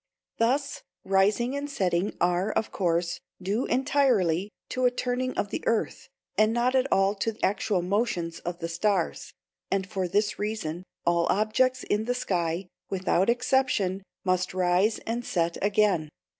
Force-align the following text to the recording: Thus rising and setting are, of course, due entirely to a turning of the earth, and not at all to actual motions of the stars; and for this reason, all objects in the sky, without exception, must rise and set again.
Thus 0.39 0.81
rising 1.05 1.55
and 1.55 1.69
setting 1.69 2.17
are, 2.19 2.51
of 2.51 2.71
course, 2.71 3.19
due 3.39 3.67
entirely 3.67 4.49
to 4.69 4.85
a 4.85 4.89
turning 4.89 5.37
of 5.37 5.49
the 5.51 5.61
earth, 5.67 6.09
and 6.35 6.51
not 6.51 6.73
at 6.73 6.91
all 6.91 7.13
to 7.17 7.37
actual 7.43 7.83
motions 7.83 8.39
of 8.39 8.57
the 8.57 8.67
stars; 8.67 9.31
and 9.69 9.85
for 9.85 10.07
this 10.07 10.39
reason, 10.39 10.81
all 11.05 11.27
objects 11.27 11.83
in 11.83 12.05
the 12.05 12.15
sky, 12.15 12.65
without 12.89 13.29
exception, 13.29 14.01
must 14.25 14.55
rise 14.55 14.97
and 15.05 15.23
set 15.23 15.63
again. 15.63 16.09